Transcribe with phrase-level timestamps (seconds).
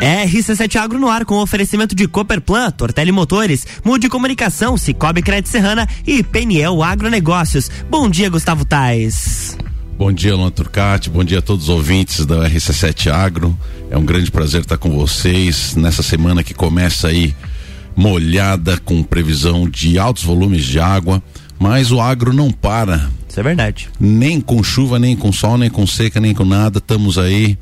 [0.00, 5.86] RC7 Agro no ar com oferecimento de Cooperplan, Tortelli Motores, Mude Comunicação, Cicobi Crédito Serrana
[6.06, 7.70] e Peniel Agronegócios.
[7.90, 9.58] Bom dia, Gustavo Tais.
[9.98, 11.10] Bom dia, Luan Turcati.
[11.10, 13.56] Bom dia a todos os ouvintes da RC7 Agro.
[13.90, 17.34] É um grande prazer estar com vocês nessa semana que começa aí
[17.94, 21.22] molhada com previsão de altos volumes de água,
[21.58, 23.10] mas o agro não para.
[23.28, 23.90] Isso é verdade.
[24.00, 26.78] Nem com chuva, nem com sol, nem com seca, nem com nada.
[26.78, 27.58] Estamos aí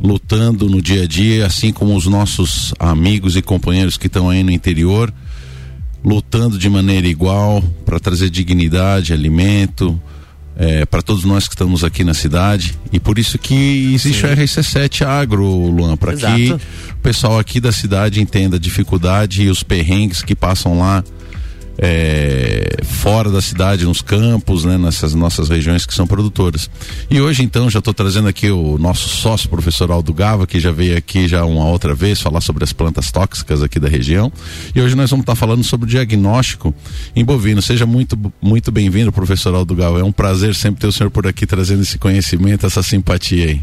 [0.00, 4.42] lutando no dia a dia, assim como os nossos amigos e companheiros que estão aí
[4.42, 5.12] no interior,
[6.04, 10.00] lutando de maneira igual para trazer dignidade, alimento.
[10.60, 14.26] É, para todos nós que estamos aqui na cidade e por isso que existe Sim.
[14.26, 19.50] o RC7 Agro, Luan, para que o pessoal aqui da cidade entenda a dificuldade e
[19.50, 21.04] os perrengues que passam lá
[21.80, 26.68] é, fora da cidade, nos campos, né, nessas nossas regiões que são produtoras.
[27.08, 30.72] E hoje, então, já estou trazendo aqui o nosso sócio, professor Aldo Gava, que já
[30.72, 34.32] veio aqui já uma outra vez falar sobre as plantas tóxicas aqui da região.
[34.74, 36.74] E hoje nós vamos estar tá falando sobre o diagnóstico
[37.14, 37.62] em bovino.
[37.62, 40.00] Seja muito, muito bem-vindo, professor Aldo Gava.
[40.00, 43.62] É um prazer sempre ter o senhor por aqui trazendo esse conhecimento, essa simpatia aí.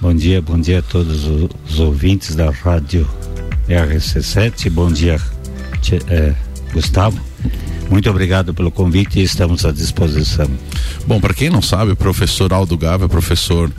[0.00, 3.06] Bom dia, bom dia a todos os ouvintes da rádio
[3.68, 4.70] RC7.
[4.70, 5.20] Bom dia,
[6.08, 6.34] é,
[6.72, 7.20] Gustavo,
[7.90, 10.48] muito obrigado pelo convite e estamos à disposição.
[11.06, 13.70] Bom, para quem não sabe, o professor Aldo Gava é professor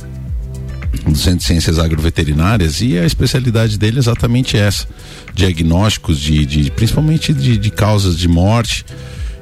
[1.05, 4.87] do Centro de Ciências Agroveterinárias e a especialidade dele é exatamente essa:
[5.33, 8.85] diagnósticos de, de principalmente de, de causas de morte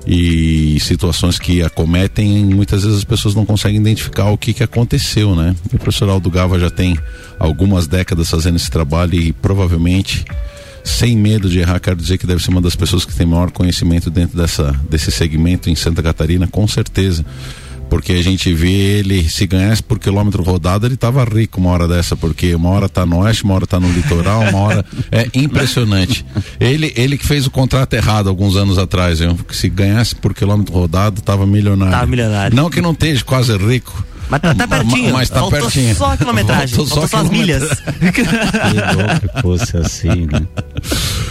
[0.05, 5.35] e situações que acometem, muitas vezes as pessoas não conseguem identificar o que, que aconteceu,
[5.35, 5.53] né?
[5.71, 6.97] E o professor Aldo Gava já tem
[7.37, 10.23] algumas décadas fazendo esse trabalho e provavelmente
[10.87, 13.51] sem medo de errar, quero dizer que deve ser uma das pessoas que tem maior
[13.51, 17.25] conhecimento dentro dessa, desse segmento em Santa Catarina, com certeza.
[17.89, 21.87] Porque a gente vê ele, se ganhasse por quilômetro rodado, ele tava rico uma hora
[21.87, 24.85] dessa, porque uma hora tá no oeste, uma hora tá no litoral, uma hora.
[25.09, 26.25] É impressionante.
[26.59, 29.35] Ele, ele que fez o contrato errado alguns anos atrás, viu?
[29.35, 31.93] Que se ganhasse por quilômetro rodado, tava milionário.
[31.93, 32.55] Tava milionário.
[32.55, 35.13] Não que não esteja quase rico mas tá, tá pertinho.
[35.13, 35.95] Mas tá Faltou pertinho.
[35.95, 36.75] só a quilometragem.
[36.75, 37.63] Faltou, Faltou só, só as milhas.
[38.13, 40.45] que bom que fosse assim, né?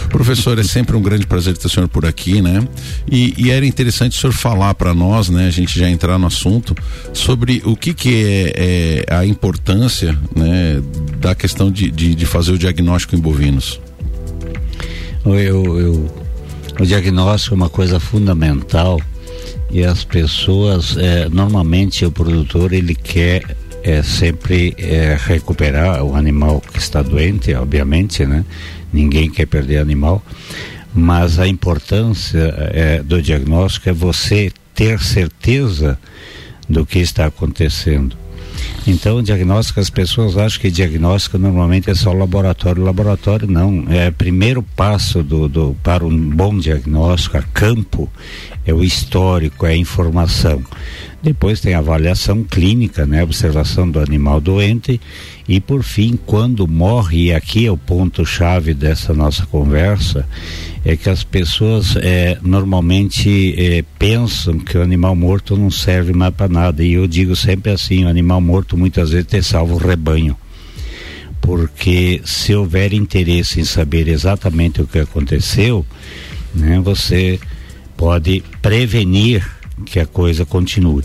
[0.09, 2.67] Professor, é sempre um grande prazer ter o senhor por aqui, né?
[3.09, 5.47] E, e era interessante o senhor falar para nós, né?
[5.47, 6.75] A gente já entrar no assunto
[7.13, 10.81] sobre o que que é, é a importância, né?
[11.19, 13.79] Da questão de, de, de, fazer o diagnóstico em bovinos.
[15.25, 16.15] Eu, eu,
[16.79, 18.99] o diagnóstico é uma coisa fundamental
[19.69, 26.61] e as pessoas é, normalmente o produtor ele quer é, sempre é, recuperar o animal
[26.61, 28.45] que está doente obviamente né?
[28.91, 30.23] Ninguém quer perder animal.
[30.93, 35.99] Mas a importância do diagnóstico é você ter certeza
[36.67, 38.17] do que está acontecendo
[38.85, 42.83] então, o diagnóstico, as pessoas acham que diagnóstico normalmente é só laboratório.
[42.83, 43.85] Laboratório não.
[43.89, 48.09] É primeiro passo do, do, para um bom diagnóstico a campo
[48.65, 50.61] é o histórico, é a informação.
[51.23, 54.99] Depois tem a avaliação clínica, né, observação do animal doente
[55.47, 60.27] e por fim, quando morre, e aqui é o ponto chave dessa nossa conversa,
[60.87, 66.33] é que as pessoas é, normalmente é, pensam que o animal morto não serve mais
[66.33, 66.81] para nada.
[66.81, 70.35] E eu digo sempre assim, o animal morto muitas vezes te salva o rebanho
[71.41, 75.85] porque se houver interesse em saber exatamente o que aconteceu,
[76.53, 77.39] né, você
[77.95, 79.45] pode prevenir
[79.85, 81.03] que a coisa continue.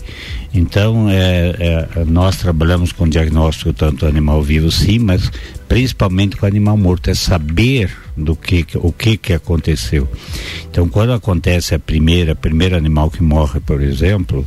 [0.53, 5.31] Então, é, é, nós trabalhamos com diagnóstico tanto animal vivo, sim, mas
[5.67, 10.07] principalmente com animal morto, é saber do que o que que aconteceu.
[10.69, 14.45] Então, quando acontece a primeira, primeiro animal que morre, por exemplo,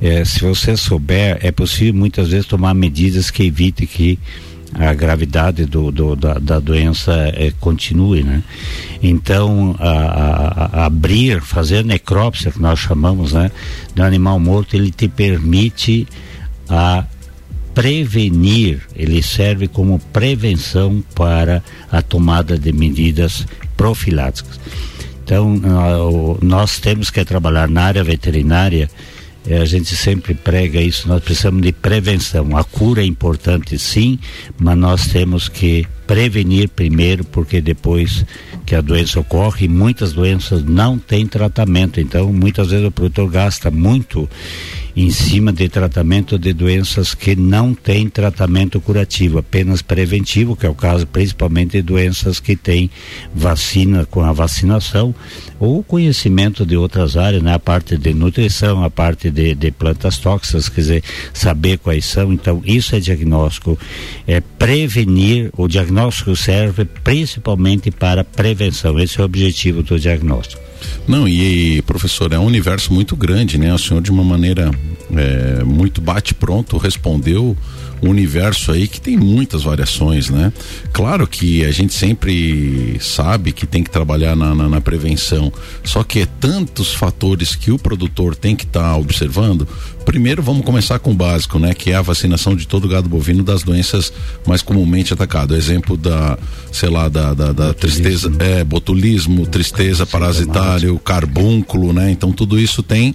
[0.00, 4.18] é, se você souber, é possível muitas vezes tomar medidas que evite que
[4.74, 8.42] a gravidade do, do da, da, doença é, continue, né?
[9.02, 13.50] Então, a, a, a abrir, fazer necrópsia, que nós chamamos, né?
[13.94, 16.06] Do animal morto, ele te permite
[16.68, 17.04] a
[17.74, 23.46] prevenir, ele serve como prevenção para a tomada de medidas
[23.76, 24.60] profiláticas.
[25.24, 25.58] Então,
[26.42, 28.90] nós temos que trabalhar na área veterinária
[29.50, 32.56] a gente sempre prega isso, nós precisamos de prevenção.
[32.56, 34.18] A cura é importante sim,
[34.58, 38.24] mas nós temos que prevenir primeiro, porque depois
[38.64, 42.00] que a doença ocorre, muitas doenças não têm tratamento.
[42.00, 44.28] Então, muitas vezes o produtor gasta muito
[44.96, 50.68] em cima de tratamento de doenças que não têm tratamento curativo, apenas preventivo, que é
[50.68, 52.88] o caso principalmente de doenças que têm
[53.34, 55.14] vacina com a vacinação,
[55.58, 57.54] ou conhecimento de outras áreas, né?
[57.54, 62.32] a parte de nutrição, a parte de, de plantas tóxicas, quer dizer, saber quais são.
[62.32, 63.78] Então, isso é diagnóstico.
[64.26, 68.98] É prevenir, o diagnóstico serve principalmente para prevenção.
[68.98, 70.73] Esse é o objetivo do diagnóstico.
[71.06, 73.72] Não, e professor, é um universo muito grande, né?
[73.72, 74.70] O senhor de uma maneira
[75.14, 77.56] é, muito bate-pronto respondeu
[78.02, 80.52] um universo aí que tem muitas variações, né?
[80.92, 85.52] Claro que a gente sempre sabe que tem que trabalhar na, na, na prevenção,
[85.82, 89.66] só que é tantos fatores que o produtor tem que estar tá observando.
[90.04, 91.74] Primeiro, vamos começar com o básico, né?
[91.74, 94.12] Que é a vacinação de todo o gado bovino das doenças
[94.46, 95.56] mais comumente atacadas.
[95.56, 96.38] Exemplo da,
[96.70, 102.10] sei lá, da, da, da tristeza, é, botulismo, tristeza parasitário, carbúnculo, né?
[102.10, 103.14] Então tudo isso tem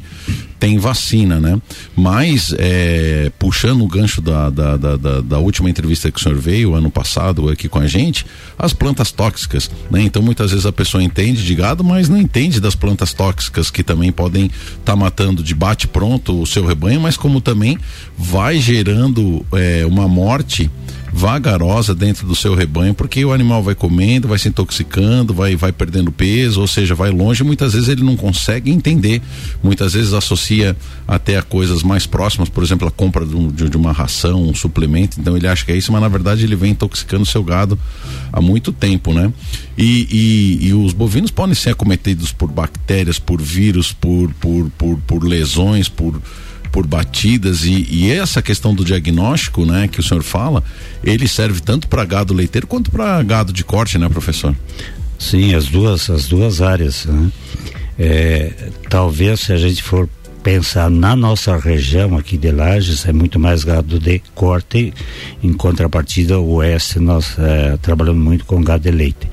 [0.59, 1.59] tem vacina, né?
[1.95, 6.75] Mas, é, puxando o gancho da, da, da, da, última entrevista que o senhor veio
[6.75, 8.25] ano passado aqui com a gente,
[8.57, 10.01] as plantas tóxicas, né?
[10.01, 13.83] Então, muitas vezes a pessoa entende de gado, mas não entende das plantas tóxicas que
[13.83, 17.77] também podem estar tá matando de bate pronto o seu rebanho, mas como também
[18.17, 20.69] vai gerando é, uma morte
[21.11, 25.71] vagarosa dentro do seu rebanho, porque o animal vai comendo, vai se intoxicando, vai, vai
[25.71, 27.43] perdendo peso, ou seja, vai longe.
[27.43, 29.21] Muitas vezes ele não consegue entender,
[29.63, 30.75] muitas vezes associa
[31.07, 35.19] até a coisas mais próximas, por exemplo, a compra de, de, uma ração, um suplemento.
[35.19, 37.77] Então ele acha que é isso, mas na verdade ele vem intoxicando o seu gado
[38.31, 39.31] há muito tempo, né?
[39.77, 40.07] E,
[40.61, 45.23] e, e os bovinos podem ser acometidos por bactérias, por vírus, por, por, por, por
[45.23, 46.21] lesões, por
[46.71, 50.63] por batidas e, e, essa questão do diagnóstico, né, que o senhor fala,
[51.03, 54.55] ele serve tanto para gado leiteiro quanto para gado de corte, né, professor?
[55.17, 57.05] Sim, as duas, as duas áreas.
[57.05, 57.31] Né?
[57.97, 58.53] É,
[58.89, 60.07] talvez se a gente for
[60.41, 64.93] pensar na nossa região aqui de Lages, é muito mais gado de corte,
[65.43, 69.29] em contrapartida o oeste nós é, trabalhamos muito com gado de leite.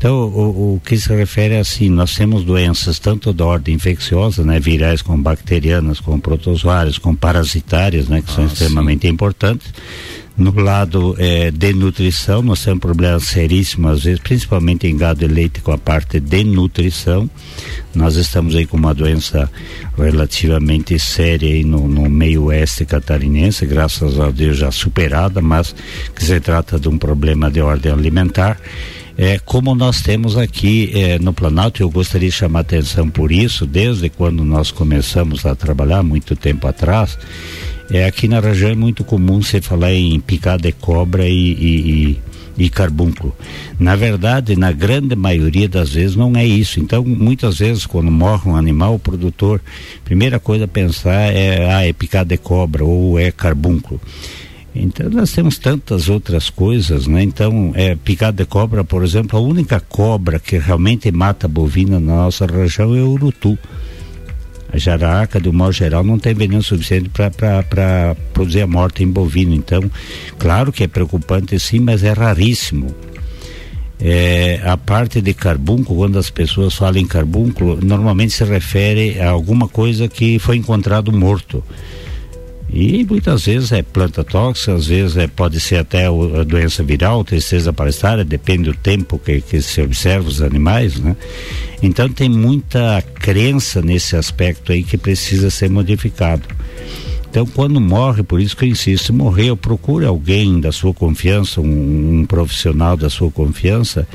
[0.00, 4.42] Então, o, o, que se refere é assim, nós temos doenças tanto da ordem infecciosa,
[4.42, 9.08] né, virais como bacterianas, como protozoárias, como parasitárias, né, que ah, são extremamente sim.
[9.08, 9.70] importantes.
[10.38, 15.28] No lado é, de nutrição, nós temos problemas seríssimos, às vezes, principalmente em gado e
[15.28, 17.28] leite, com a parte de nutrição.
[17.94, 19.50] Nós estamos aí com uma doença
[19.98, 25.74] relativamente séria aí no, no meio oeste catarinense, graças a Deus já superada, mas
[26.16, 28.58] que se trata de um problema de ordem alimentar
[29.22, 33.66] é, como nós temos aqui é, no Planalto, eu gostaria de chamar atenção por isso,
[33.66, 37.18] desde quando nós começamos a trabalhar, muito tempo atrás,
[37.90, 41.90] é, aqui na região é muito comum você falar em picada de cobra e, e,
[42.56, 43.36] e, e carbúnculo.
[43.78, 46.80] Na verdade, na grande maioria das vezes não é isso.
[46.80, 49.60] Então, muitas vezes, quando morre um animal, o produtor,
[50.02, 54.00] primeira coisa a pensar é, ah, é picada de cobra ou é carbúnculo.
[54.74, 57.22] Então nós temos tantas outras coisas, né?
[57.22, 62.16] Então, é, picada de cobra, por exemplo, a única cobra que realmente mata bovina na
[62.16, 63.58] nossa região é o urutu.
[64.72, 69.08] A jararaca, de um modo geral, não tem veneno suficiente para produzir a morte em
[69.08, 69.52] bovino.
[69.52, 69.90] Então,
[70.38, 72.94] claro que é preocupante sim, mas é raríssimo.
[73.98, 79.30] É, a parte de carbúnculo, quando as pessoas falam em carbúnculo, normalmente se refere a
[79.30, 81.64] alguma coisa que foi encontrado morto.
[82.72, 87.24] E muitas vezes é planta tóxica, às vezes é, pode ser até a doença viral,
[87.24, 91.16] tristeza parasitária, depende do tempo que, que se observa os animais, né?
[91.82, 96.42] Então tem muita crença nesse aspecto aí que precisa ser modificado.
[97.30, 102.20] Então, quando morre, por isso que eu insisto, morreu, procure alguém da sua confiança, um,
[102.20, 104.06] um, profissional da sua confiança,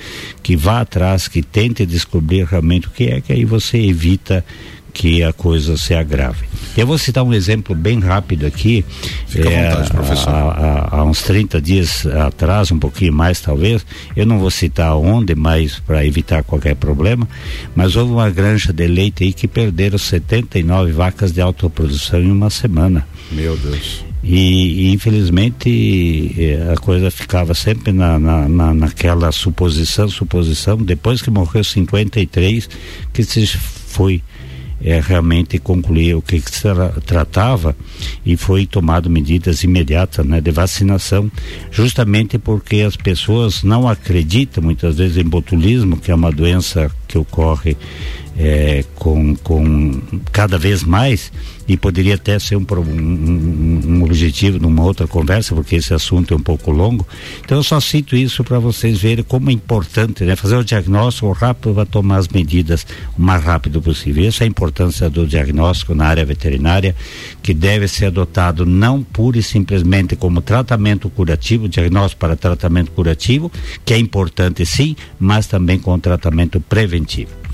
[0.44, 4.44] que vá atrás, que tente descobrir realmente o que é, que aí você evita
[4.96, 6.46] que a coisa se agrave.
[6.78, 8.84] Eu vou citar um exemplo bem rápido aqui.
[9.28, 10.30] Fica é, à vontade, professor.
[10.30, 13.86] Há, há, há, uns 30 dias atrás, um pouquinho mais talvez,
[14.16, 17.28] eu não vou citar onde, mas para evitar qualquer problema,
[17.76, 22.50] mas houve uma granja de leite aí que perderam 79 vacas de autoprodução em uma
[22.50, 23.06] semana.
[23.32, 24.06] Meu Deus.
[24.24, 31.22] E, e, infelizmente eh, a coisa ficava sempre na, na, na, naquela suposição, suposição, depois
[31.22, 32.68] que morreu 53,
[33.14, 34.24] que se foi
[34.82, 36.68] é, realmente concluir o que, que se
[37.06, 37.76] tratava
[38.26, 41.32] e foi tomado medidas imediatas né, de vacinação,
[41.72, 47.18] justamente porque as pessoas não acreditam muitas vezes em botulismo, que é uma doença que
[47.18, 47.78] ocorre
[48.38, 50.02] é, com, com
[50.32, 51.32] cada vez mais
[51.68, 56.38] e poderia até ser um, um, um, objetivo numa outra conversa, porque esse assunto é
[56.38, 57.08] um pouco longo.
[57.44, 60.36] Então eu só cito isso para vocês verem como é importante né?
[60.36, 62.86] fazer o diagnóstico rápido para tomar as medidas
[63.18, 64.28] o mais rápido possível.
[64.28, 66.96] Essa é a importância do diagnóstico na área veterinária,
[67.42, 73.52] que deve ser adotado não pura e simplesmente como tratamento curativo, diagnóstico para tratamento curativo,
[73.84, 77.46] que é importante sim, mas também com tratamento preventivo.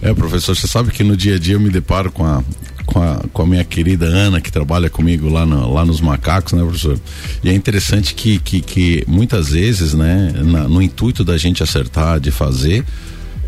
[0.00, 2.42] É, professor, você sabe que no dia a dia eu me deparo com a,
[2.86, 6.52] com a, com a minha querida Ana, que trabalha comigo lá, no, lá nos macacos,
[6.52, 6.98] né, professor?
[7.42, 12.20] E é interessante que, que, que muitas vezes, né, na, no intuito da gente acertar,
[12.20, 12.84] de fazer,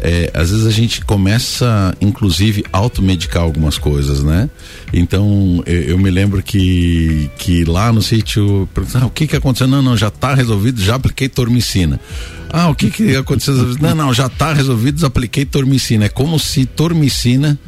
[0.03, 4.49] é, às vezes a gente começa, inclusive, automedicar algumas coisas, né?
[4.93, 9.69] Então, eu, eu me lembro que, que lá no sítio, ah, o que que aconteceu?
[9.69, 12.01] Não, não, já está resolvido, já apliquei tormicina.
[12.53, 13.55] Ah, o que que aconteceu?
[13.81, 16.07] Não, não, já está resolvido, apliquei tormicina.
[16.07, 17.59] É como se tormicina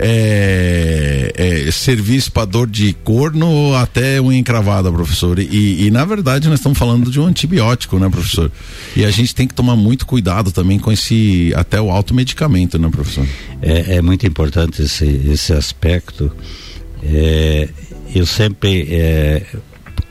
[0.00, 5.38] é, é, serviço para dor de corno até uma encravada, professor.
[5.38, 8.50] E, e, na verdade nós estamos falando de um antibiótico, né, professor?
[8.96, 12.88] E a gente tem que tomar muito cuidado também com esse até o automedicamento, né,
[12.88, 13.26] professor?
[13.62, 16.30] É, é muito importante esse, esse aspecto.
[17.02, 17.68] É,
[18.14, 19.42] eu sempre é,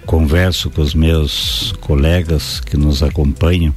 [0.05, 3.73] converso com os meus colegas que nos acompanham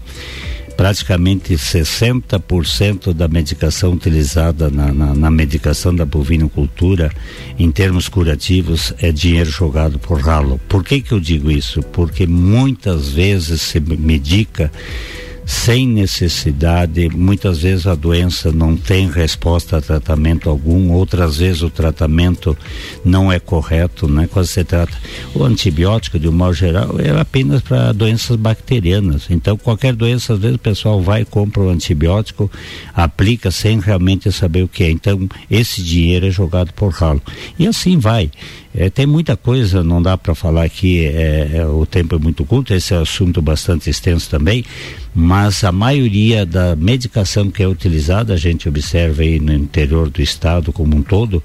[0.78, 7.10] praticamente 60% da medicação utilizada na, na, na, medicação da bovinocultura,
[7.58, 10.60] em termos curativos, é dinheiro jogado por ralo.
[10.68, 11.82] Por que, que eu digo isso?
[11.82, 14.70] Porque muitas vezes se medica
[15.48, 17.08] sem necessidade.
[17.08, 22.54] Muitas vezes a doença não tem resposta a tratamento algum, outras vezes o tratamento
[23.02, 24.28] não é correto, né?
[24.30, 24.92] Quando se trata
[25.34, 29.28] o antibiótico de um modo geral é apenas para doenças bacterianas.
[29.30, 32.50] Então qualquer doença às vezes o pessoal vai compra o antibiótico,
[32.94, 34.90] aplica sem realmente saber o que é.
[34.90, 37.22] Então esse dinheiro é jogado por ralo.
[37.58, 38.30] E assim vai.
[38.80, 42.44] É, tem muita coisa, não dá para falar aqui, é, é, o tempo é muito
[42.44, 44.64] curto, esse é um assunto bastante extenso também,
[45.12, 50.22] mas a maioria da medicação que é utilizada, a gente observa aí no interior do
[50.22, 51.42] estado como um todo,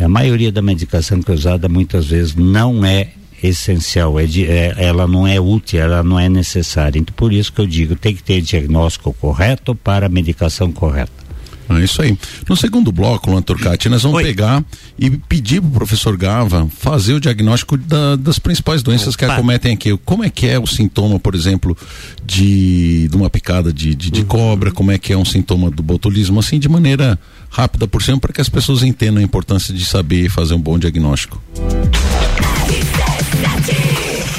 [0.00, 3.08] a maioria da medicação que é usada muitas vezes não é
[3.42, 6.96] essencial, é de, é, ela não é útil, ela não é necessária.
[6.96, 11.27] Então, por isso que eu digo, tem que ter diagnóstico correto para a medicação correta.
[11.70, 12.16] É isso aí.
[12.48, 14.24] No segundo bloco, Luan Turcati, nós vamos Oi.
[14.24, 14.64] pegar
[14.98, 19.18] e pedir pro professor Gava fazer o diagnóstico da, das principais doenças Opa.
[19.18, 19.96] que acometem aqui.
[20.04, 21.76] Como é que é o sintoma, por exemplo,
[22.24, 24.26] de, de uma picada de, de, de uhum.
[24.26, 27.18] cobra, como é que é um sintoma do botulismo, assim, de maneira
[27.50, 30.78] rápida por cima, para que as pessoas entendam a importância de saber fazer um bom
[30.78, 31.40] diagnóstico.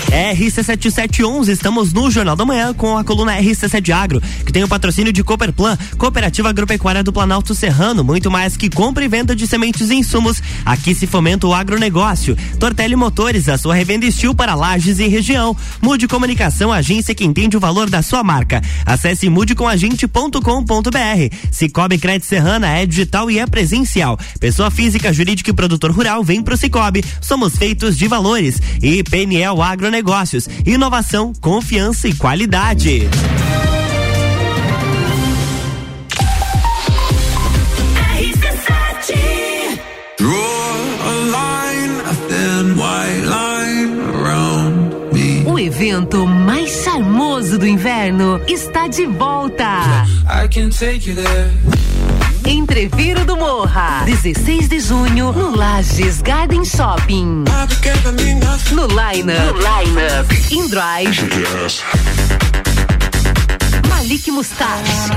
[0.10, 5.14] RC7711, estamos no Jornal da Manhã com a coluna RC7 Agro, que tem o patrocínio
[5.14, 9.92] de Cooperplan, Cooperativa Agropecuária do Planalto Serrano, muito mais que compra e venda de sementes
[9.92, 10.42] e insumos.
[10.66, 12.36] Aqui se fomenta o agronegócio.
[12.60, 15.56] Tortelli Motores, a sua revenda estil para lajes e região.
[15.82, 18.62] Mude Comunicação, agência que entende o valor da sua marca.
[18.86, 21.36] Acesse mudecomagente.com.br.
[21.52, 24.18] Cicobi Crédito Serrana é digital e é presencial.
[24.40, 27.06] Pessoa física, jurídica e produtor rural, vem pro Cicobi.
[27.22, 28.60] Somos feitos de valores.
[28.82, 33.10] E PNL Agronegócio negócios, inovação, confiança e qualidade.
[45.46, 50.06] O evento mais charmoso do inverno está de volta.
[52.70, 57.44] Entreviro do Morra, 16 de junho, no Lages Garden Shopping.
[58.74, 60.52] No Line Up, no line -up.
[60.52, 61.20] In Drive.
[63.88, 65.10] Malik Mustache.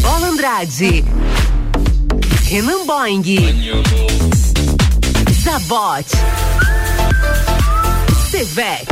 [0.00, 1.04] Bola Andrade.
[2.50, 3.22] Renan Boing.
[5.30, 6.10] Zabot.
[8.32, 8.88] Sevec.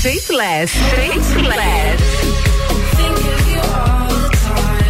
[0.00, 0.72] Shapeless.
[0.72, 2.13] Shapeless.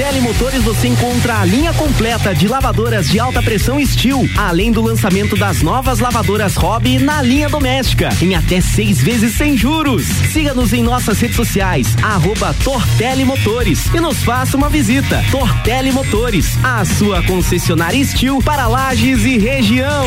[0.00, 4.80] Tortelli Motores você encontra a linha completa de lavadoras de alta pressão Steel, além do
[4.80, 10.06] lançamento das novas lavadoras Hobby na linha doméstica, em até seis vezes sem juros.
[10.32, 12.56] Siga-nos em nossas redes sociais, arroba
[13.26, 15.22] Motores e nos faça uma visita.
[15.30, 20.06] Tortelli Motores, a sua concessionária Steel para Lages e região.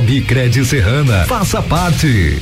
[0.00, 1.26] Cicobi Cred Serrana.
[1.26, 2.40] Faça parte.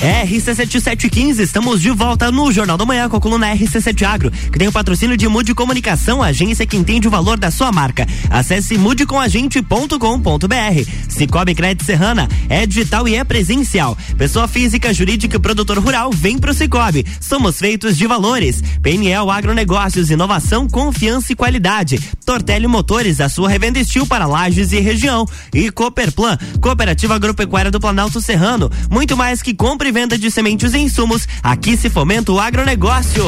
[0.00, 4.66] RC7715, estamos de volta no Jornal da Manhã com a coluna RC7 Agro, que tem
[4.66, 8.06] o patrocínio de Mude Comunicação, agência que entende o valor da sua marca.
[8.30, 10.90] Acesse mudecomagente.com.br.
[11.06, 13.94] Cicobi Crédito Serrana é digital e é presencial.
[14.16, 17.04] Pessoa física, jurídica e produtor rural, vem pro Cicobi.
[17.20, 18.62] Somos feitos de valores.
[18.80, 22.00] PNL Agronegócios, inovação, confiança e qualidade.
[22.24, 25.26] Tortelli Motores, a sua revenda estil para lajes e região.
[25.52, 28.70] E Cooperplan, Cooperativa Agropecuária do Planalto Serrano.
[28.90, 33.24] Muito mais que compra e venda de sementes e insumos, aqui se fomenta o agronegócio.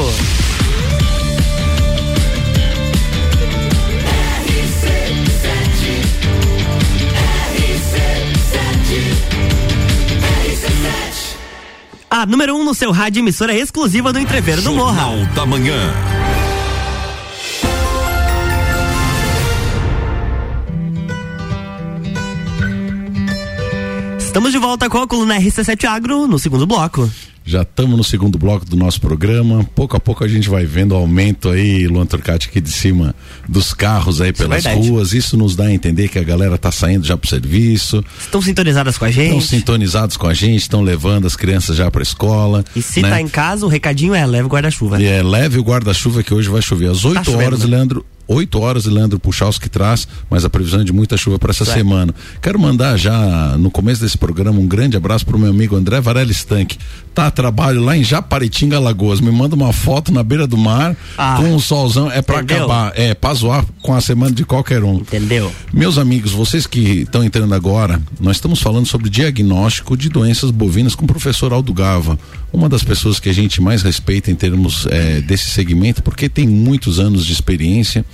[12.09, 15.01] A número 1 um no seu rádio emissora exclusiva do Entreveiro do Morra.
[15.01, 16.22] Jornal da Manhã.
[24.33, 27.07] Estamos de volta com a coluna RC7 Agro no segundo bloco.
[27.45, 29.63] Já estamos no segundo bloco do nosso programa.
[29.75, 33.13] Pouco a pouco a gente vai vendo o aumento aí, Luan Turcati, aqui de cima
[33.47, 35.13] dos carros aí Isso é pelas ruas.
[35.13, 38.03] Isso nos dá a entender que a galera está saindo já para o serviço.
[38.19, 39.27] Estão sintonizadas com a gente.
[39.27, 42.65] Estão sintonizados com a gente, estão levando as crianças já para a escola.
[42.75, 43.11] E se né?
[43.11, 44.99] tá em casa, o recadinho é leve o guarda-chuva.
[44.99, 46.89] É, leve o guarda-chuva que hoje vai chover.
[46.89, 47.67] Às 8 tá horas, né?
[47.67, 51.65] Leandro, 8 horas, Leandro Puchalski traz, mas a previsão é de muita chuva para essa
[51.65, 51.77] certo.
[51.77, 52.13] semana.
[52.41, 55.99] Quero mandar já, no começo desse programa, um grande abraço para o meu amigo André
[55.99, 56.77] Varela Stank.
[57.13, 59.21] Tá a trabalho lá em Japaritinga, Alagoas.
[59.21, 62.11] Me manda uma foto na beira do mar ah, com um solzão.
[62.11, 64.95] É para acabar, é para zoar com a semana de qualquer um.
[64.95, 65.51] Entendeu?
[65.71, 70.95] Meus amigos, vocês que estão entrando agora, nós estamos falando sobre diagnóstico de doenças bovinas
[70.95, 72.17] com o professor Aldo Gava,
[72.51, 76.47] uma das pessoas que a gente mais respeita em termos é, desse segmento, porque tem
[76.47, 78.05] muitos anos de experiência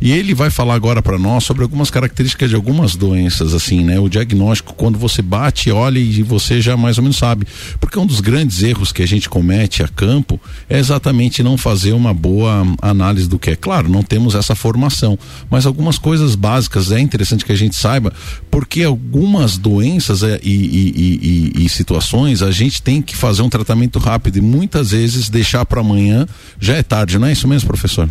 [0.00, 3.98] e ele vai falar agora para nós sobre algumas características de algumas doenças, assim, né?
[4.00, 7.46] O diagnóstico, quando você bate, olha e você já mais ou menos sabe.
[7.80, 11.92] Porque um dos grandes erros que a gente comete a campo é exatamente não fazer
[11.92, 13.56] uma boa análise do que é.
[13.56, 15.18] Claro, não temos essa formação,
[15.50, 18.12] mas algumas coisas básicas é interessante que a gente saiba,
[18.50, 23.48] porque algumas doenças é, e, e, e, e situações a gente tem que fazer um
[23.48, 26.26] tratamento rápido e muitas vezes deixar para amanhã
[26.60, 28.08] já é tarde, não é isso mesmo, professor?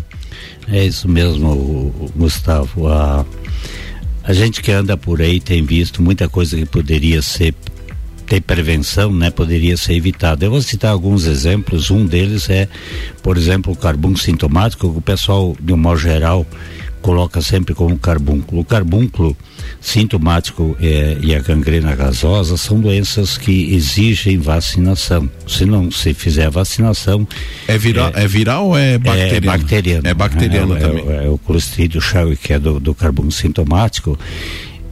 [0.68, 2.88] É isso mesmo, Gustavo.
[2.88, 3.24] A,
[4.22, 7.54] a gente que anda por aí tem visto muita coisa que poderia ser
[8.28, 10.44] ter prevenção, né, poderia ser evitada.
[10.44, 11.90] Eu vou citar alguns exemplos.
[11.90, 12.68] Um deles é,
[13.22, 16.46] por exemplo, o carbono sintomático, que o pessoal, de um modo geral,
[17.00, 18.60] coloca sempre como carbúnculo.
[18.60, 19.36] O carbúnculo
[19.80, 25.30] sintomático é, e a gangrena gasosa são doenças que exigem vacinação.
[25.46, 27.26] Se não se fizer a vacinação.
[27.66, 29.36] É viral, é, é viral ou é bacteriano?
[29.36, 30.08] É bacteriano.
[30.08, 31.04] É bacteriano é, também.
[31.08, 34.18] É, o Clostridium shell, que é do, do carbono sintomático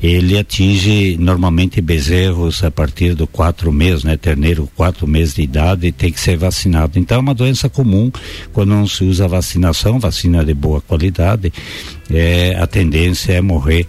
[0.03, 4.17] ele atinge normalmente bezerros a partir do quatro meses, né?
[4.17, 6.99] Terneiro, quatro meses de idade, tem que ser vacinado.
[6.99, 8.11] Então é uma doença comum
[8.53, 11.53] quando não se usa vacinação, vacina de boa qualidade,
[12.11, 13.87] é, a tendência é morrer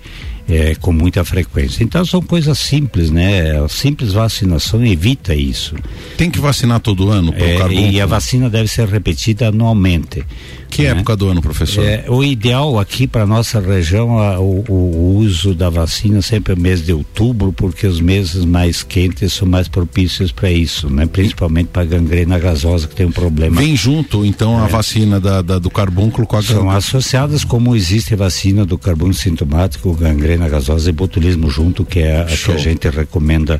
[0.50, 1.84] é, com muita frequência.
[1.84, 3.60] Então são coisas simples, né?
[3.60, 5.76] A simples vacinação evita isso.
[6.16, 7.34] Tem que vacinar todo ano?
[7.36, 10.24] É, e a vacina deve ser repetida anualmente.
[10.70, 10.90] Que né?
[10.90, 11.84] época do ano, professor?
[11.84, 16.56] É, o ideal aqui para nossa região, a, o, o, uso da vacina sempre é
[16.56, 21.06] mês de outubro, porque os meses mais quentes são mais propícios para isso, né?
[21.06, 23.60] Principalmente para gangrena gasosa que tem um problema.
[23.60, 24.70] Vem junto, então, a é.
[24.70, 29.16] vacina da, da, do carbúnculo com a São associadas como existe a vacina do carbúnculo
[29.16, 33.60] sintomático, gangrena gasosa e botulismo junto, que é a que a gente recomenda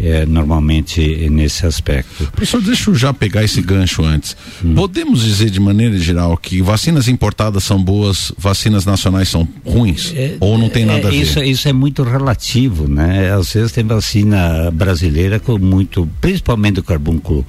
[0.00, 2.30] é, normalmente nesse aspecto.
[2.32, 4.36] Professor, deixa eu já pegar esse gancho antes.
[4.64, 4.74] Hum.
[4.74, 10.12] Podemos dizer de maneira geral que vacinas importadas são boas, vacinas nacionais são ruins?
[10.14, 11.16] É, ou não tem nada é, a ver?
[11.16, 13.32] Isso, isso é muito relativo, né?
[13.32, 17.44] Às vezes tem vacina brasileira com muito, principalmente o carbúnculo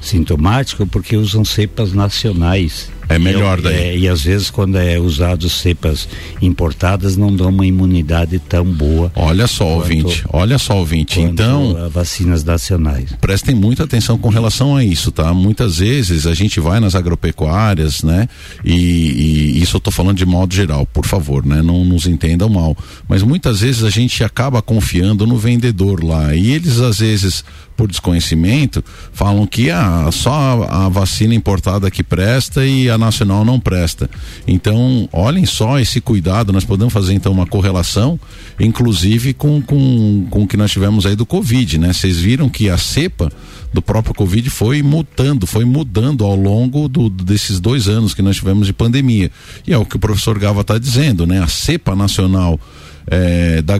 [0.00, 3.74] sintomático, porque usam cepas nacionais é melhor daí.
[3.74, 6.08] É, e às vezes quando é usado cepas
[6.40, 9.10] importadas não dão uma imunidade tão boa.
[9.16, 11.20] Olha só, quanto, ouvinte, olha só, ouvinte.
[11.20, 13.12] Então, vacinas nacionais.
[13.20, 15.34] Prestem muita atenção com relação a isso, tá?
[15.34, 18.28] Muitas vezes a gente vai nas agropecuárias, né?
[18.64, 21.62] E, e isso eu tô falando de modo geral, por favor, né?
[21.62, 22.76] Não nos entendam mal.
[23.08, 26.32] Mas muitas vezes a gente acaba confiando no vendedor lá.
[26.32, 27.44] E eles às vezes
[27.80, 33.58] por desconhecimento, falam que ah, só a, vacina importada que presta e a nacional não
[33.58, 34.10] presta.
[34.46, 38.20] Então, olhem só esse cuidado, nós podemos fazer então uma correlação,
[38.58, 41.94] inclusive com, com, com o que nós tivemos aí do Covid, né?
[41.94, 43.32] Vocês viram que a cepa
[43.72, 48.36] do próprio Covid foi mutando, foi mudando ao longo do, desses dois anos que nós
[48.36, 49.30] tivemos de pandemia.
[49.66, 51.42] E é o que o professor Gava está dizendo, né?
[51.42, 52.60] A cepa nacional
[53.06, 53.74] é, da,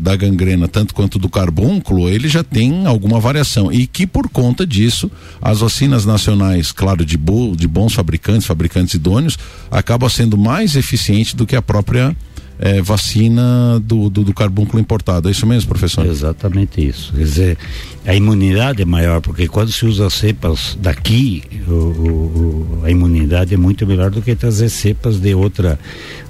[0.00, 3.72] da gangrena, tanto quanto do carbúnculo, ele já tem alguma variação.
[3.72, 8.94] E que por conta disso, as vacinas nacionais, claro, de, bo, de bons fabricantes, fabricantes
[8.94, 9.38] idôneos,
[9.70, 12.16] acabam sendo mais eficientes do que a própria
[12.58, 15.28] é, vacina do, do, do, carbúnculo importado.
[15.28, 16.06] É isso mesmo, professor?
[16.06, 17.12] Exatamente isso.
[17.12, 17.58] Quer dizer,
[18.04, 23.56] a imunidade é maior, porque quando se usa cepas daqui, o, o, a imunidade é
[23.56, 25.78] muito melhor do que trazer cepas de outra,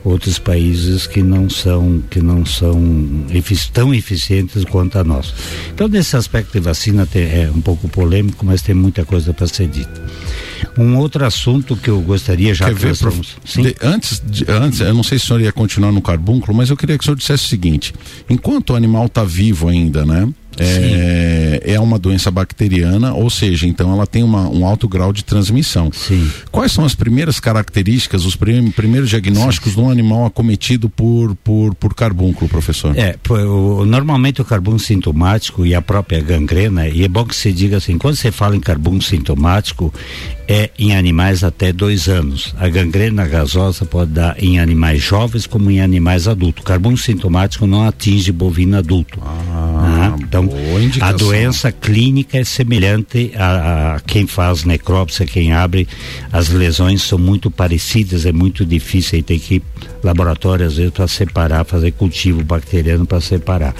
[0.05, 2.79] outros países que não são, que não são
[3.73, 5.33] tão eficientes quanto a nossa.
[5.73, 9.47] Então, nesse aspecto de vacina tem, é um pouco polêmico, mas tem muita coisa para
[9.47, 10.03] ser dita.
[10.77, 13.19] Um outro assunto que eu gostaria já Quer ver, prof...
[13.57, 16.71] de, antes, de, antes, eu não sei se o senhor ia continuar no carbúnculo, mas
[16.71, 17.95] eu queria que o senhor dissesse o seguinte:
[18.29, 20.29] enquanto o animal está vivo ainda, né?
[20.59, 25.25] É, é, uma doença bacteriana, ou seja, então ela tem uma, um alto grau de
[25.25, 25.91] transmissão.
[25.93, 26.31] Sim.
[26.51, 29.81] Quais são as primeiras características, os prim, primeiros diagnósticos Sim.
[29.81, 32.97] de um animal acometido por, por, por carbúnculo, professor?
[32.97, 37.53] É, o, normalmente o carbúnculo sintomático e a própria gangrena, e é bom que se
[37.53, 39.93] diga assim, quando você fala em carbúnculo sintomático,
[40.49, 42.55] é em animais até dois anos.
[42.59, 46.65] A gangrena gasosa pode dar em animais jovens como em animais adultos.
[46.65, 49.19] Carbúnculo sintomático não atinge bovino adulto.
[49.25, 50.17] Ah, né?
[50.21, 50.49] Então,
[51.01, 55.87] a doença clínica é semelhante a, a, quem faz necrópsia, quem abre.
[56.33, 59.17] As lesões são muito parecidas, é muito difícil.
[59.17, 59.63] Aí tem que ir
[60.03, 63.75] laboratório às vezes para separar, fazer cultivo bacteriano para separar.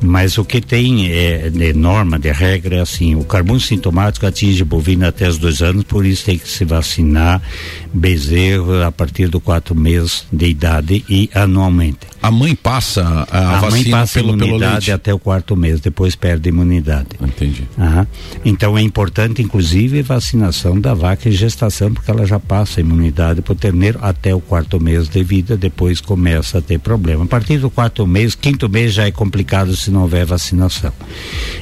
[0.00, 4.62] Mas o que tem é, de norma, de regra, é assim: o carbono sintomático atinge
[4.64, 7.40] bovino até os dois anos, por isso tem que se vacinar
[7.92, 12.00] bezerro a partir dos quatro meses de idade e anualmente.
[12.22, 16.14] A mãe passa a, a vacina mãe passa pelo, imunidade até o quarto mês, depois
[16.16, 17.08] perde a imunidade.
[17.20, 17.68] Entendi.
[18.44, 23.42] Então é importante, inclusive, vacinação da vaca em gestação, porque ela já passa a imunidade
[23.42, 27.24] para o terneiro até o quarto mês de vida, depois começa a ter problema.
[27.24, 30.92] A partir do quarto mês, quinto mês já é complicado se não houver vacinação.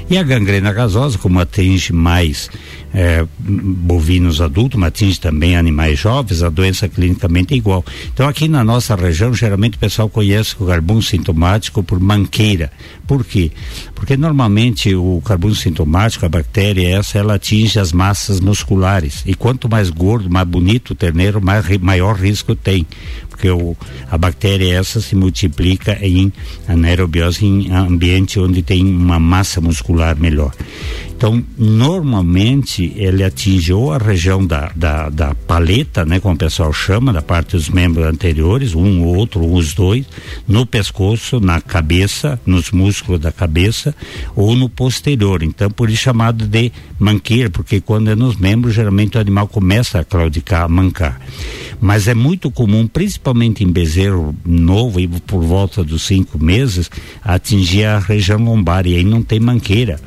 [0.08, 2.50] E a gangrena gasosa, como atinge mais
[2.92, 7.84] é, bovinos adultos, mas atinge também animais jovens, a doença clinicamente é igual.
[8.12, 12.70] Então aqui na nossa região, geralmente o pessoal conhece o carbono sintomático por manqueira.
[13.06, 13.50] Por quê?
[13.94, 19.22] Porque normalmente o carbono sintomático, a bactéria essa, ela atinge as massas musculares.
[19.26, 22.86] E quanto mais gordo, mais bonito o terneiro, mais, maior risco tem
[23.34, 23.76] porque o,
[24.08, 26.32] a bactéria essa se multiplica em
[26.68, 30.52] anaerobiose em ambiente onde tem uma massa muscular melhor.
[31.24, 36.70] Então, normalmente, ele atinge ou a região da, da, da, paleta, né, como o pessoal
[36.70, 40.04] chama, da parte dos membros anteriores, um ou outro, ou os dois,
[40.46, 43.94] no pescoço, na cabeça, nos músculos da cabeça,
[44.36, 45.42] ou no posterior.
[45.42, 50.00] Então, por isso chamado de manqueira, porque quando é nos membros, geralmente o animal começa
[50.00, 51.18] a claudicar, a mancar.
[51.80, 56.90] Mas é muito comum, principalmente em bezerro novo, e por volta dos cinco meses,
[57.22, 59.98] atingir a região lombar, e aí não tem manqueira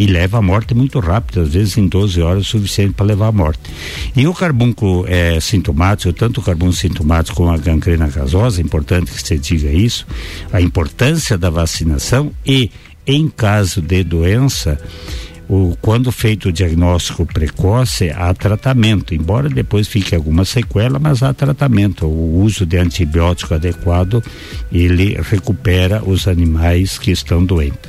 [0.00, 3.26] e leva à morte muito rápido, às vezes em 12 horas é suficiente para levar
[3.26, 3.60] à morte.
[4.16, 9.10] E o carbúnculo é, sintomático, tanto o carbúnculo sintomático como a gangrena gasosa, é importante
[9.10, 10.06] que você diga isso,
[10.50, 12.70] a importância da vacinação e
[13.06, 14.80] em caso de doença,
[15.50, 21.34] o, quando feito o diagnóstico precoce, há tratamento, embora depois fique alguma sequela, mas há
[21.34, 22.06] tratamento.
[22.06, 24.22] O uso de antibiótico adequado,
[24.70, 27.80] ele recupera os animais que estão doentes.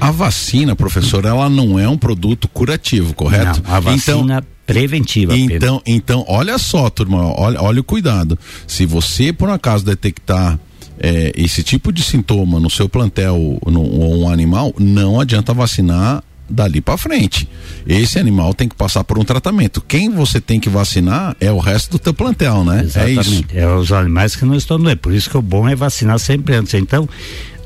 [0.00, 3.64] A vacina, professor, ela não é um produto curativo, correto?
[3.66, 5.36] Não, a vacina então, preventiva.
[5.36, 8.38] Então, então, olha só, turma, olha, olha o cuidado.
[8.64, 10.56] Se você por acaso detectar
[11.00, 16.80] é, esse tipo de sintoma no seu plantel ou um animal, não adianta vacinar dali
[16.80, 17.48] para frente.
[17.86, 19.82] Esse animal tem que passar por um tratamento.
[19.86, 22.82] Quem você tem que vacinar é o resto do teu plantel, né?
[22.84, 23.18] Exatamente.
[23.18, 23.44] É isso.
[23.54, 25.00] É os animais que não estão doentes.
[25.00, 26.74] Por isso que o bom é vacinar sempre antes.
[26.74, 27.08] Então,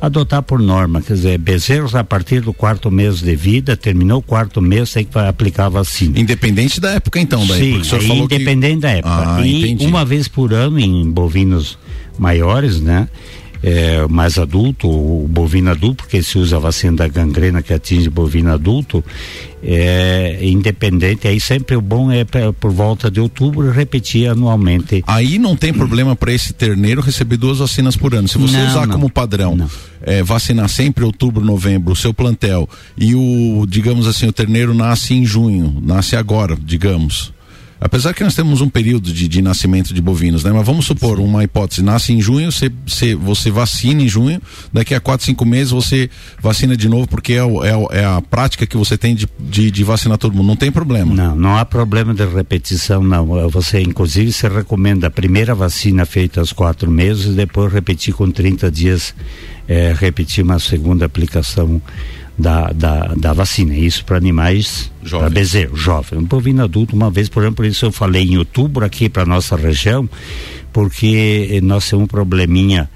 [0.02, 4.22] adotar por norma, quer dizer, bezerros a partir do quarto mês de vida, terminou o
[4.22, 6.18] quarto mês, tem que aplicar a vacina.
[6.18, 8.80] Independente da época então, daí, Sim, é independente que...
[8.80, 9.36] da época.
[9.36, 9.86] Ah, e entendi.
[9.86, 11.78] uma vez por ano em bovinos
[12.18, 13.08] maiores, né?
[13.62, 18.10] É, mais adulto, o bovino adulto, porque se usa a vacina da gangrena que atinge
[18.10, 19.04] bovino adulto,
[19.62, 25.04] é independente, aí sempre o bom é por volta de outubro repetir anualmente.
[25.06, 28.26] Aí não tem problema para esse terneiro receber duas vacinas por ano.
[28.26, 29.56] Se você não, usar não, como padrão,
[30.02, 35.14] é, vacinar sempre outubro, novembro, o seu plantel, e o, digamos assim, o terneiro nasce
[35.14, 37.32] em junho, nasce agora, digamos
[37.84, 40.52] Apesar que nós temos um período de, de nascimento de bovinos, né?
[40.52, 44.40] Mas vamos supor, uma hipótese, nasce em junho, você, você, você vacina em junho,
[44.72, 46.08] daqui a quatro, cinco meses você
[46.40, 49.28] vacina de novo, porque é, o, é, o, é a prática que você tem de,
[49.36, 50.46] de, de, vacinar todo mundo.
[50.46, 51.12] Não tem problema.
[51.12, 53.26] Não, não há problema de repetição, não.
[53.50, 58.70] Você, inclusive, se recomenda a primeira vacina feita aos quatro meses, depois repetir com 30
[58.70, 59.12] dias,
[59.66, 61.82] é, repetir uma segunda aplicação
[62.38, 63.74] da, da, da vacina.
[63.74, 66.18] Isso para animais, para bezerro, jovem.
[66.18, 69.24] Um bovino adulto, uma vez por ano, por isso eu falei em outubro aqui para
[69.24, 70.08] nossa região,
[70.72, 72.88] porque nós temos um probleminha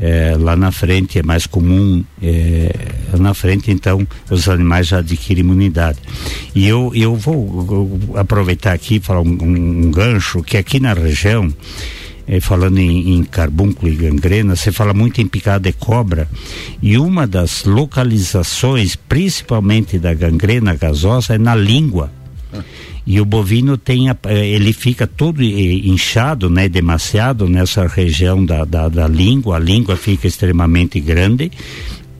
[0.00, 2.74] é, lá na frente, é mais comum é,
[3.18, 5.98] na frente, então os animais já adquirem imunidade.
[6.54, 10.92] E eu, eu vou aproveitar aqui e falar um, um, um gancho que aqui na
[10.92, 11.52] região
[12.26, 16.28] eh, falando em, em carbúnculo e gangrena, você fala muito em picada de cobra
[16.82, 22.10] e uma das localizações, principalmente da gangrena gasosa, é na língua.
[23.04, 28.44] E o bovino tem, a, eh, ele fica todo eh, inchado, né, demasiado nessa região
[28.44, 31.50] da, da, da língua, a língua fica extremamente grande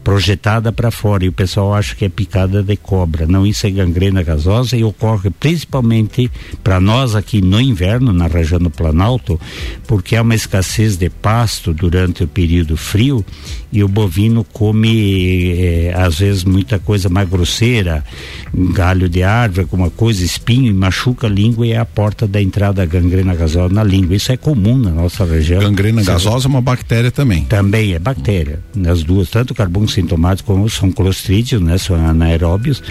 [0.03, 3.27] projetada para fora e o pessoal acha que é picada de cobra.
[3.27, 6.31] Não, isso é gangrena gasosa e ocorre principalmente
[6.63, 9.41] para nós aqui no inverno, na região do Planalto,
[9.87, 13.25] porque há uma escassez de pasto durante o período frio
[13.73, 18.05] e o bovino come eh, às vezes muita coisa mais grosseira,
[18.53, 22.41] galho de árvore, alguma coisa, espinho e machuca a língua e é a porta da
[22.41, 24.15] entrada da gangrena gasosa na língua.
[24.15, 25.61] Isso é comum na nossa região.
[25.61, 27.45] Gangrena gasosa é uma bactéria também.
[27.45, 32.83] Também é bactéria, nas duas, tanto carbono sintomáticos como são clostrídeos, né, são anaeróbios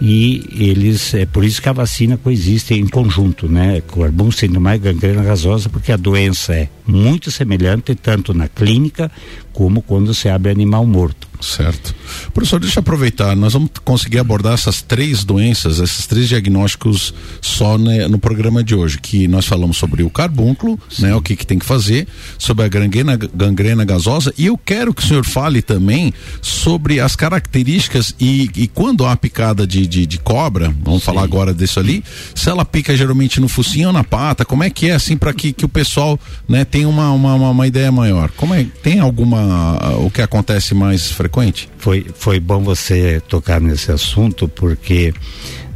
[0.00, 4.92] e eles é por isso que a vacina coexiste em conjunto, né, carbono sintomático e
[4.92, 9.10] gangrena gasosa, porque a doença é muito semelhante tanto na clínica
[9.52, 11.29] como quando se abre animal morto.
[11.40, 11.94] Certo.
[12.34, 17.78] Professor, deixa eu aproveitar, nós vamos conseguir abordar essas três doenças, esses três diagnósticos só
[17.78, 21.46] né, no programa de hoje, que nós falamos sobre o carbúnculo, né, o que, que
[21.46, 22.06] tem que fazer,
[22.38, 27.16] sobre a gangrena, gangrena gasosa, e eu quero que o senhor fale também sobre as
[27.16, 31.06] características e, e quando há picada de, de, de cobra, vamos Sim.
[31.06, 34.70] falar agora disso ali, se ela pica geralmente no focinho ou na pata, como é
[34.70, 37.90] que é assim para que, que o pessoal né, tenha uma, uma, uma, uma ideia
[37.90, 38.30] maior?
[38.36, 41.29] Como é, tem alguma, o que acontece mais frequentemente?
[41.30, 41.68] Frequente.
[41.78, 45.14] Foi, foi bom você tocar nesse assunto, porque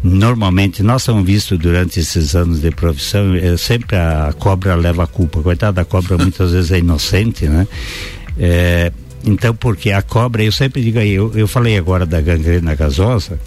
[0.03, 5.07] normalmente nós temos visto durante esses anos de profissão, é, sempre a cobra leva a
[5.07, 5.40] culpa.
[5.40, 7.67] Coitada da cobra muitas vezes é inocente, né?
[8.38, 8.93] É,
[9.25, 13.40] então, porque a cobra, eu sempre digo aí, eu, eu falei agora da gangrena gasosa,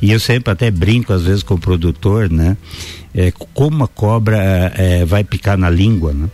[0.00, 2.56] e eu sempre até brinco às vezes com o produtor, né?
[3.12, 4.38] É, como a cobra
[4.76, 6.28] é, vai picar na língua, né?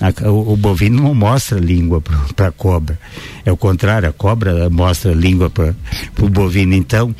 [0.00, 2.02] A, o, o, bovino não mostra língua
[2.36, 2.98] para a cobra.
[3.44, 5.74] É o contrário, a cobra mostra língua para
[6.20, 6.74] o bovino.
[6.74, 7.14] Então,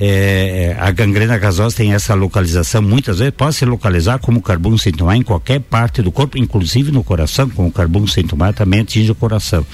[0.00, 5.16] é, a gangrena gasosa tem essa localização, muitas vezes pode se localizar como carbono sintomar
[5.16, 9.66] em qualquer parte do corpo, inclusive no coração, como carbono sintomar também atinge o coração.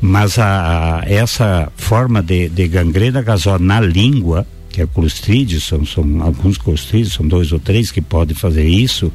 [0.00, 5.86] Mas a, a essa forma de, de, gangrena gasosa na língua, que é clostrídeo, são,
[5.86, 9.12] são alguns clostrídeos, são dois ou três que podem fazer isso,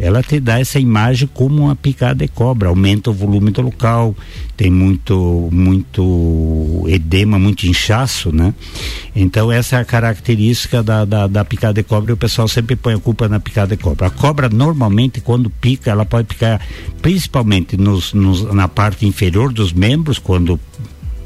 [0.00, 4.16] ela te dá essa imagem como uma picada de cobra, aumenta o volume do local,
[4.56, 8.54] tem muito muito edema, muito inchaço, né?
[9.14, 12.76] Então essa é a característica da, da, da picada de cobra e o pessoal sempre
[12.76, 14.06] põe a culpa na picada de cobra.
[14.06, 16.60] A cobra normalmente quando pica, ela pode picar
[17.02, 20.58] principalmente nos, nos na parte inferior dos membros, quando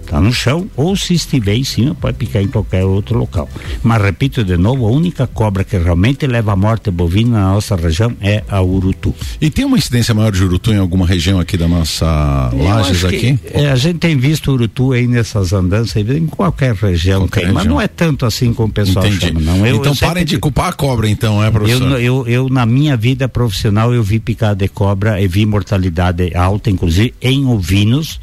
[0.04, 3.48] está no chão, ou se estiver em cima, pode picar em qualquer outro local.
[3.82, 7.76] Mas repito de novo, a única cobra que realmente leva à morte bovina na nossa
[7.76, 9.14] região é a urutu.
[9.40, 13.38] E tem uma incidência maior de urutu em alguma região aqui da nossa Lages aqui?
[13.52, 17.54] É, a gente tem visto urutu aí nessas andanças, em qualquer região qualquer tem, região.
[17.54, 19.26] mas não é tanto assim como o pessoal Entendi.
[19.26, 19.66] chama, não.
[19.66, 21.92] Eu, então eu parem de culpar a cobra então, é professor?
[21.92, 26.34] Eu, eu, eu, na minha vida profissional, eu vi picada de cobra e vi mortalidade
[26.34, 28.20] alta, inclusive em ovinos,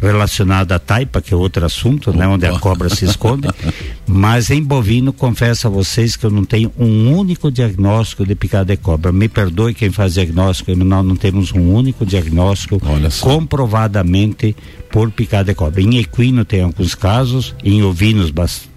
[0.00, 3.48] relacionada à taipa, que é outro assunto, né, onde a cobra se esconde.
[4.06, 8.64] Mas em bovino, confesso a vocês que eu não tenho um único diagnóstico de picada
[8.64, 9.12] de cobra.
[9.12, 12.80] Me perdoe quem faz diagnóstico, nós não temos um único diagnóstico
[13.20, 14.56] comprovadamente
[14.90, 15.80] por picada de cobra.
[15.80, 18.69] Em equino tem alguns casos, em ovinos bastante,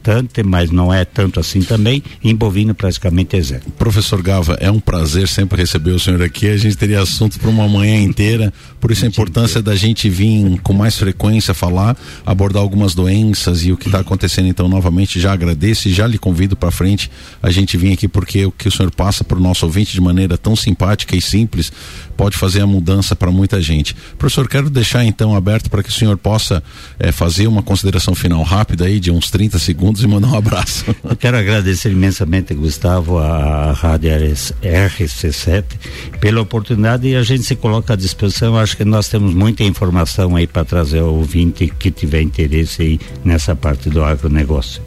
[0.46, 2.04] mas não é tanto assim também.
[2.24, 3.64] Em bovino praticamente é zero.
[3.78, 6.48] Professor Gava, é um prazer sempre receber o senhor aqui.
[6.48, 10.60] A gente teria assunto para uma manhã inteira, por isso a importância da gente vir
[10.62, 14.48] com mais frequência falar, abordar algumas doenças e o que está acontecendo.
[14.48, 17.10] Então, novamente, já agradeço e já lhe convido para frente
[17.42, 20.02] a gente vir aqui porque o que o senhor passa para o nosso ouvinte de
[20.02, 21.72] maneira tão simpática e simples
[22.24, 23.94] pode fazer a mudança para muita gente.
[24.18, 26.64] Professor, quero deixar então aberto para que o senhor possa
[26.98, 30.86] é, fazer uma consideração final rápida aí de uns 30 segundos e mandar um abraço.
[31.04, 35.66] Eu quero agradecer imensamente, Gustavo, a Rádio RC7
[36.22, 38.58] pela oportunidade e a gente se coloca à disposição.
[38.58, 43.00] Acho que nós temos muita informação aí para trazer ao ouvinte que tiver interesse aí
[43.26, 44.82] nessa parte do agronegócio.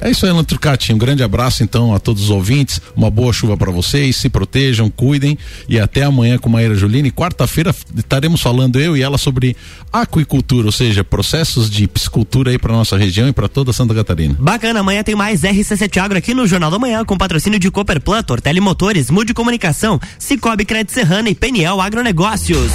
[0.00, 0.92] É isso aí, Alan Trucati.
[0.92, 2.80] Um grande abraço então a todos os ouvintes.
[2.94, 4.16] Uma boa chuva para vocês.
[4.16, 7.10] Se protejam, cuidem e até amanhã com Maíra Juline.
[7.10, 9.56] Quarta-feira estaremos falando eu e ela sobre
[9.92, 14.36] aquicultura, ou seja, processos de piscicultura aí para nossa região e para toda Santa Catarina.
[14.38, 18.22] Bacana, amanhã tem mais RC7 Agro aqui no Jornal da Manhã com patrocínio de Cooperplan,
[18.22, 22.70] Tortelli Motores, Mude Comunicação, Cicobi Crédito Serrana e Peniel Agronegócios.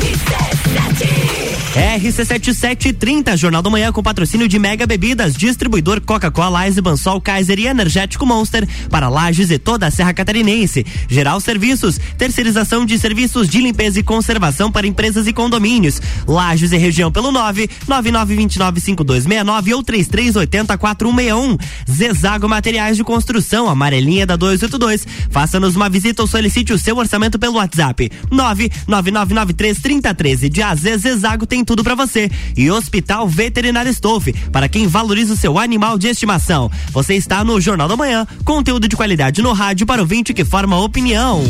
[0.00, 7.60] RC7 RC7730, Jornal da Manhã com patrocínio de Mega Bebidas, distribuidor Coca-Cola, Eisenbahn, Sol, Kaiser
[7.60, 10.84] e Energético Monster para Lages e toda a Serra Catarinense.
[11.08, 16.02] Geral Serviços, terceirização de serviços de limpeza e conservação para empresas e condomínios.
[16.26, 21.56] Lages e região pelo 9 99295269 ou 33804161.
[21.88, 25.06] Zezago Materiais de Construção, amarelinha da 282.
[25.30, 31.59] Faça-nos uma visita ou solicite o seu orçamento pelo WhatsApp 999933013 de AZ Zezago tem
[31.60, 32.30] tem tudo para você.
[32.56, 36.70] E Hospital Veterinário Stolf, para quem valoriza o seu animal de estimação.
[36.90, 40.44] Você está no Jornal da Manhã, conteúdo de qualidade no rádio para o vinte que
[40.44, 41.42] forma opinião.